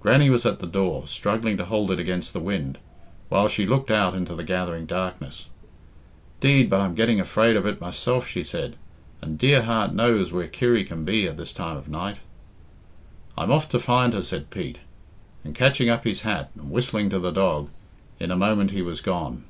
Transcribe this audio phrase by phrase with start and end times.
[0.00, 2.78] Grannie was at the door, struggling to hold it against the wind,
[3.28, 5.46] while she looked out into the gathering darkness.
[6.40, 8.74] "'Deed, but I'm getting afraid of it myself," she said,
[9.20, 12.16] "and dear heart knows where Kirry can be at this time of night."
[13.38, 14.78] "I'm off to find her," said Pete,
[15.44, 17.70] and, catching up his hat and whistling to the dog,
[18.18, 19.44] in a moment he was gone.